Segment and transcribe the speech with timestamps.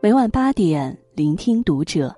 [0.00, 2.14] 每晚八点，聆听读者。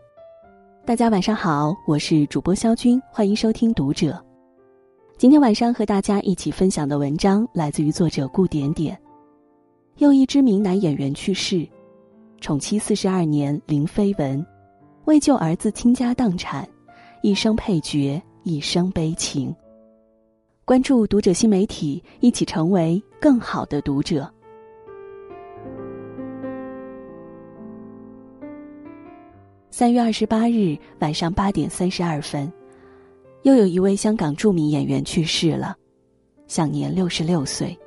[0.85, 4.23] 大家晚上好，我是主播肖军，欢迎收听读者。
[5.17, 9.01] 今天晚上和大家一起分享的文章来自于作者顾点点。
[9.97, 11.67] 又一知名男演员去世，
[12.39, 14.45] 宠妻四十二年林飞文，
[15.07, 16.69] 为救儿子倾家荡产，
[17.23, 19.57] 一生配角，一生悲情。
[20.67, 24.31] 关注读者新媒体，一起成为更好的读者。
[29.73, 32.53] 三月二十八日晚上八点三十二分，
[33.43, 35.77] 又有一位香港著名演员去世了，
[36.49, 37.79] 享年六十六岁。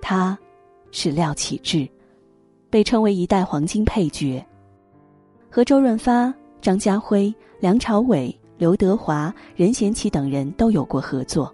[0.00, 0.38] 他，
[0.92, 1.88] 是廖启智，
[2.70, 4.42] 被称为一代黄金配角。
[5.50, 11.52] 和周润发、张家辉、梁朝伟、刘德华、任贤齐等人都有过合作。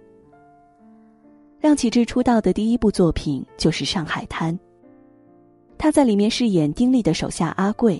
[1.59, 4.53] 廖启智出道的第一部作品就是《上海滩》，
[5.77, 7.99] 他在里面饰演丁力的手下阿贵。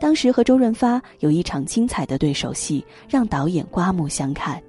[0.00, 4.62] 当时和周润发有一场精彩的对手戏，让导演刮目相看。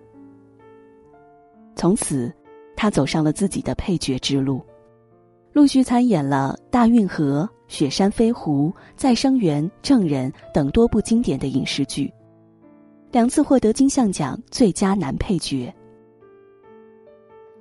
[1.76, 2.34] 从此，
[2.76, 4.62] 他走上了自己的配角之路，
[5.54, 12.12] 陆续参演了《大运河》《雪山飞狐》《再生缘》《证人》等多部经典的影视剧，
[13.12, 15.74] 两次获得金像奖最佳男配角。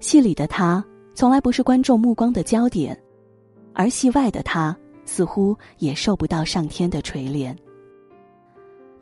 [0.00, 2.98] 戏里的他从来不是观众目光的焦点，
[3.72, 4.76] 而戏外的他。
[5.08, 7.56] 似乎也受不到上天的垂怜。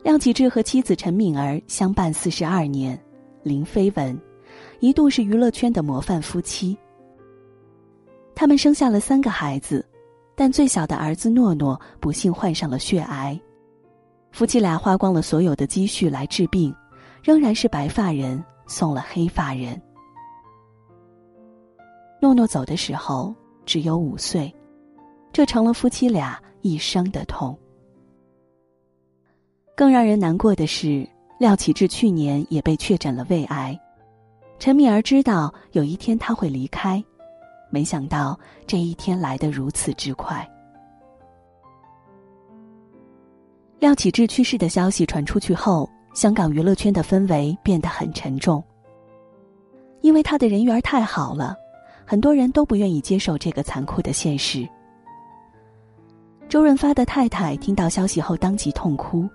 [0.03, 2.97] 廖启智和妻子陈敏儿相伴四十二年，
[3.43, 4.17] 林飞文
[4.79, 6.77] 一度是娱乐圈的模范夫妻。
[8.33, 9.85] 他们生下了三个孩子，
[10.33, 13.37] 但最小的儿子诺诺不幸患上了血癌，
[14.31, 16.73] 夫妻俩花光了所有的积蓄来治病，
[17.21, 19.79] 仍然是白发人送了黑发人。
[22.21, 24.53] 诺诺走的时候只有五岁。
[25.37, 27.55] 这成了夫妻俩一生的痛。
[29.75, 31.07] 更让人难过的是，
[31.39, 33.79] 廖启智去年也被确诊了胃癌。
[34.57, 37.03] 陈敏儿知道有一天他会离开，
[37.69, 40.43] 没想到这一天来得如此之快。
[43.77, 48.63] 廖启智去世的消息传出去后，香港娱乐圈的氛围变得很沉重。
[50.01, 51.55] 因为他的人缘太好了，
[52.07, 54.67] 很多人都不愿意接受这个残酷的现实。
[56.49, 59.27] 周润发的太太听到消息后当即痛哭。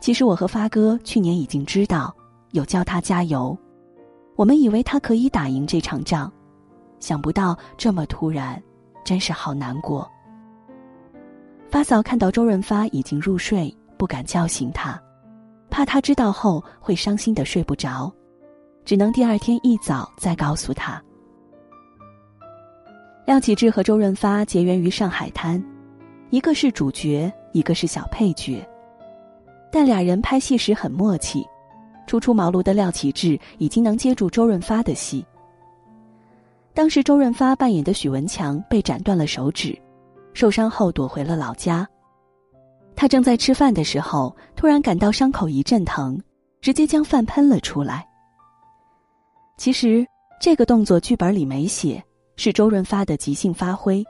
[0.00, 2.14] 其实我和发哥去年已经知道，
[2.50, 3.56] 有叫他加油，
[4.34, 6.30] 我们以为他可以打赢这场仗，
[6.98, 8.60] 想不到这么突然，
[9.04, 10.08] 真是好难过。
[11.70, 15.00] 发嫂看到周润发已经入睡，不敢叫醒他，
[15.70, 18.12] 怕他知道后会伤心的睡不着，
[18.84, 21.00] 只能第二天一早再告诉他。
[23.24, 25.60] 廖启智和周润发结缘于《上海滩》。
[26.30, 28.66] 一个是主角，一个是小配角，
[29.70, 31.46] 但俩人拍戏时很默契。
[32.06, 35.24] 初出茅庐的廖启智已经能接住周润发的戏。
[36.72, 39.76] 当时周润发扮演的许文强被斩断了手指，
[40.32, 41.88] 受伤后躲回了老家。
[42.94, 46.20] 他正在吃饭的时候，突然感到伤口一阵疼，
[46.60, 48.06] 直接将饭喷了出来。
[49.56, 50.06] 其实
[50.40, 52.02] 这个动作剧本里没写，
[52.36, 54.04] 是周润发的即兴发挥。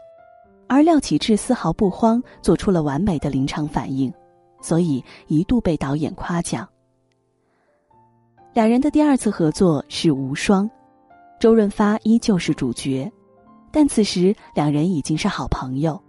[0.69, 4.13] 而廖启智丝毫不慌，做出了完美的临场反应，
[4.61, 6.69] 所以一度被导演夸奖。
[8.53, 10.69] 两人的第二次合作是《无双》，
[11.39, 13.11] 周润发依旧是主角，
[13.71, 16.01] 但此时两人已经是好朋友。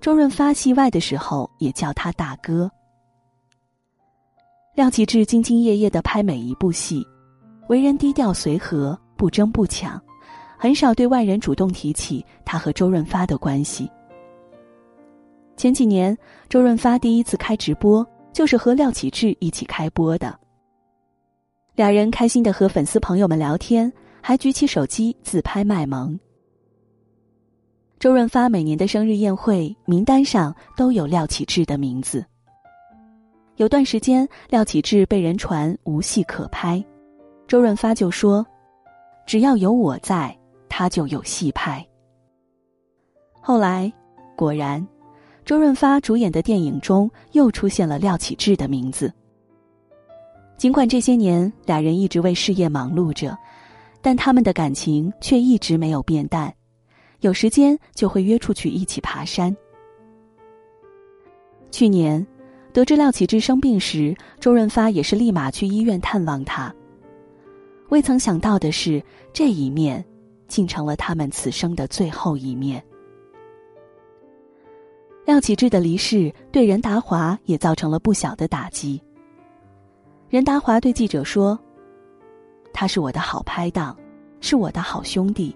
[0.00, 2.70] 周润发戏外的时候也叫他大哥。
[4.74, 7.04] 廖启智兢兢业业的拍每一部戏，
[7.68, 10.00] 为人低调随和，不争不抢，
[10.56, 13.90] 很少对外人主动提起他和周润发的关系。
[15.56, 16.16] 前几年，
[16.50, 20.38] 周润发第一次开直播，就是和廖启智一起开播的。
[21.74, 23.90] 俩人开心的和粉丝朋友们聊天，
[24.20, 26.18] 还举起手机自拍卖萌。
[27.98, 32.22] 周润发每年的生日宴会名单上都有廖启智的名字。
[33.56, 36.84] 有段时间，廖启智被人传无戏可拍，
[37.48, 38.46] 周润发就说
[39.24, 40.36] ：“只要有我在，
[40.68, 41.84] 他就有戏拍。”
[43.40, 43.90] 后来，
[44.36, 44.86] 果然。
[45.46, 49.12] 周润发主演的电影中又出现了廖启智的名字。
[50.58, 53.38] 尽管这些年俩人一直为事业忙碌着，
[54.02, 56.52] 但他们的感情却一直没有变淡，
[57.20, 59.56] 有时间就会约出去一起爬山。
[61.70, 62.26] 去年，
[62.72, 66.74] 得知廖启智生病时，周润发也是立马去医院探望他。
[67.90, 69.00] 未曾想到的是，
[69.32, 70.04] 这一面，
[70.48, 72.82] 竟成了他们此生的最后一面。
[75.26, 79.02] 廖启智的离世对任达华也造成了不小的打击。
[80.28, 81.58] 任达华对记者说
[82.72, 83.96] ：“他是我的好拍档，
[84.40, 85.54] 是我的好兄弟。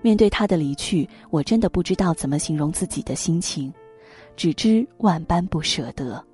[0.00, 3.70] 面对他的离去，我真的不知道怎么形容自己的心情，
[4.36, 6.24] 只知万般不舍得。”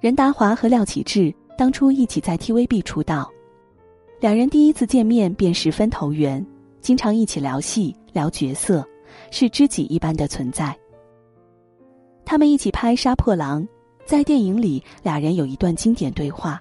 [0.00, 3.32] 任达华和廖启智当初一起在 TVB 出道，
[4.20, 6.44] 两人第一次见面便十分投缘，
[6.82, 8.86] 经常一起聊戏、聊角色，
[9.30, 10.78] 是知己一般的存在。
[12.24, 13.62] 他们一起拍《杀破狼》，
[14.04, 16.60] 在电影里，俩人有一段经典对话。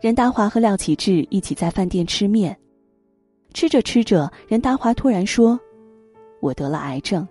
[0.00, 2.56] 任达华和廖启智一起在饭店吃面，
[3.54, 5.58] 吃着吃着，任达华突然说
[6.40, 7.26] ：“我得了癌症。”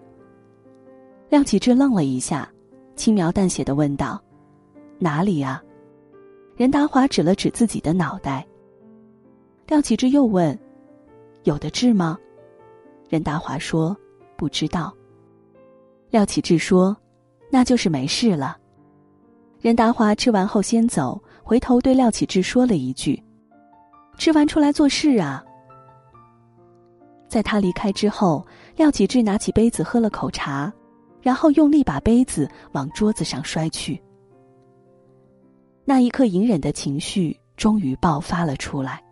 [1.30, 2.50] 廖启智愣了一下，
[2.96, 4.22] 轻描淡写的问道
[5.00, 5.62] ：“哪里呀？”
[6.58, 8.46] 任达华指了指自己的脑袋。
[9.68, 10.58] 廖启智又问
[11.44, 12.18] ：“有的治吗？”
[13.10, 13.96] 任达华说
[14.36, 14.94] ：“不知道。”
[16.16, 16.96] 廖启智说
[17.52, 18.58] ：“那就是没事了。”
[19.60, 23.22] 任达华吃完后先走，回头对廖启智说了一句
[24.18, 25.44] ：“吃完出来做事啊。”
[27.28, 28.48] 在他离开之后，
[28.78, 30.72] 廖启智拿起杯子喝了口茶，
[31.22, 34.02] 然后用力把杯子往桌子上摔去。
[35.84, 39.04] 那一刻，隐忍的情绪终于爆发了出来。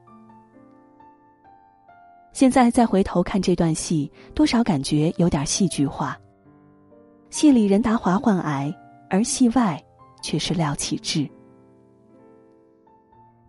[2.31, 6.17] 现在再回头看这段戏，多少感觉有点戏剧化。
[7.33, 8.71] 戏里任达华患癌，
[9.09, 9.83] 而戏外
[10.21, 11.27] 却是廖启智。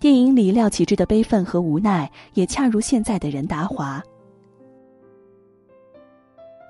[0.01, 4.03] 电影里廖启智的悲愤和无奈，也恰如现在的任达华。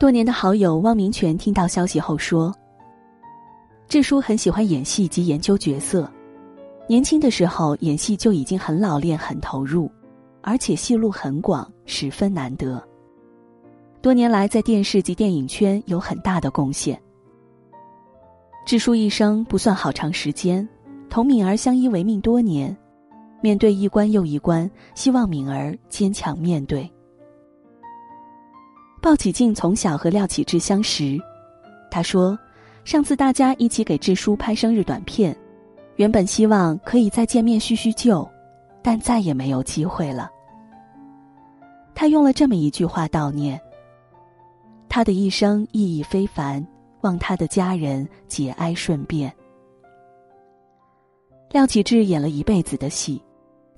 [0.01, 2.53] 多年的好友汪明荃听到消息后说
[3.87, 6.11] ：“智叔很喜欢演戏及研究角色，
[6.89, 9.89] 年轻的时候演戏就已经很老练、很投入，
[10.43, 12.83] 而且戏路很广，十分难得。
[14.03, 17.01] 多年来在电视及电影圈有很大的贡献。”
[18.65, 20.67] 智叔一生不算好长时间，
[21.11, 22.75] 同敏儿相依为命多年，
[23.43, 26.91] 面对一关又一关，希望敏儿坚强面对。
[29.03, 31.19] 鲍起静从小和廖启智相识，
[31.91, 32.39] 他说
[32.85, 35.37] ：“上次大家一起给智叔拍生日短片，
[35.97, 38.27] 原本希望可以再见面叙叙旧，
[38.83, 40.31] 但再也没有机会了。”
[41.95, 43.61] 他用了这么一句话悼念
[44.89, 46.67] ：“他的一生意义非凡。”
[47.05, 49.33] 望他的家人节哀顺变。
[51.51, 53.23] 廖启智演了一辈子的戏，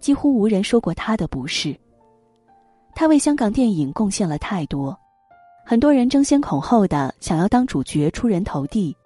[0.00, 1.76] 几乎无人说过他的不是。
[2.94, 4.99] 他为香港电影贡献了太多，
[5.67, 8.96] 很多人争先恐后的想要当主角出人头地，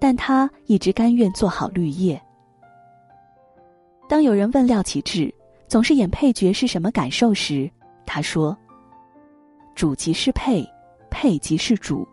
[0.00, 2.20] 但他一直甘愿做好绿叶。
[4.08, 5.32] 当有人问廖启智
[5.68, 7.70] 总是演配角是什么感受时，
[8.04, 8.58] 他说
[9.76, 10.68] ：“主即是配，
[11.10, 12.04] 配即是主。”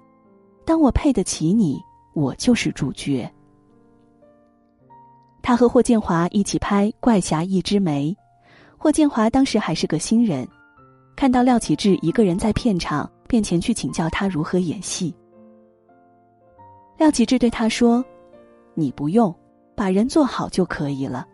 [0.68, 1.81] 当我配得起你，
[2.14, 3.25] 我就是主角。
[5.42, 8.12] 他和霍建华一起拍《怪侠一枝梅》，
[8.78, 10.46] 霍建华当时还是个新人，
[11.16, 15.16] 看到廖启智一个人在片场，便前去请教他如何演戏。
[16.98, 18.04] 廖启智对他说
[18.75, 19.34] ：“你不用，
[19.74, 21.25] 把人做好就可以了。”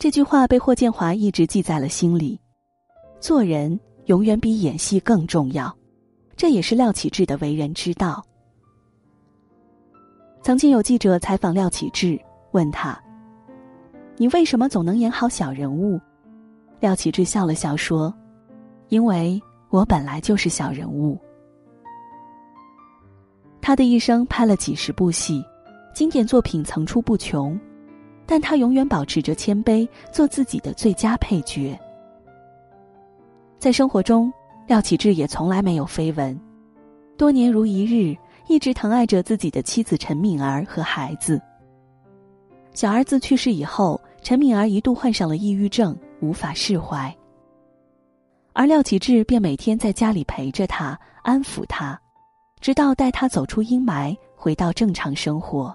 [0.00, 2.40] 这句话被霍建华一直记在了心里，
[3.20, 5.76] 做人永远比演戏更重要。
[6.38, 8.24] 这也是廖启智的为人之道。
[10.40, 12.16] 曾经有记者采访廖启智，
[12.52, 12.96] 问他
[14.16, 16.00] ：“你为什么总能演好小人物？”
[16.78, 18.14] 廖启智笑了笑说
[18.88, 21.18] ：“因为我本来就是小人物。”
[23.60, 25.44] 他的一生拍了几十部戏，
[25.92, 27.58] 经典作品层出不穷，
[28.24, 31.76] 但他永远保持着谦卑，做自己的最佳配角。
[33.58, 34.32] 在生活中。
[34.68, 36.38] 廖启智也从来没有绯闻，
[37.16, 38.14] 多年如一日，
[38.48, 41.40] 一直疼爱着自己的妻子陈敏儿和孩子。
[42.74, 47.12] 小儿子去世以后，陈敏儿一度患上了抑郁症，无法释怀。
[48.52, 51.98] 而廖启智便每天在家里陪着他，安抚他，
[52.60, 55.74] 直到带他走出阴霾，回到正常生活。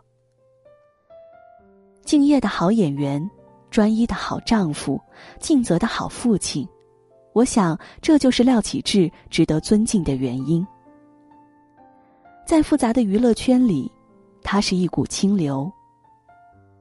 [2.05, 3.27] 敬业的好演员，
[3.71, 5.01] 专一的好丈夫，
[5.39, 6.67] 尽责的好父亲。
[7.33, 10.65] 我想，这就是廖启智值得尊敬的原因。
[12.45, 13.91] 在复杂的娱乐圈里，
[14.43, 15.71] 他是一股清流。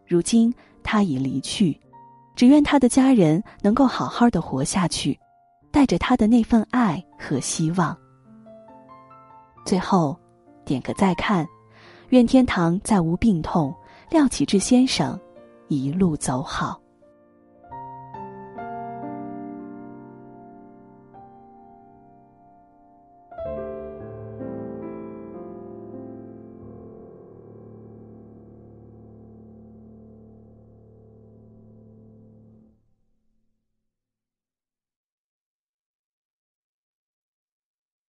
[0.06, 1.80] 如今他已离去，
[2.34, 5.18] 只愿他的家人能够好好的活下去，
[5.70, 7.96] 带着他的那份爱和希望。
[9.64, 10.14] 最后，
[10.66, 11.46] 点个再看，
[12.10, 13.74] 愿天堂再无病痛，
[14.10, 15.18] 廖启智先生
[15.68, 16.81] 一路走好。